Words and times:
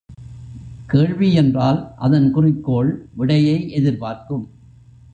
கேள்வி 0.87 1.33
என்றால், 1.33 1.93
அதன் 1.97 2.31
குறிக்கோள், 2.31 3.07
விடையை 3.13 3.71
எதிர்பார்க்கும். 3.71 4.49